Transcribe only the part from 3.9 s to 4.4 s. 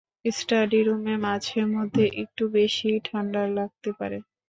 পারে।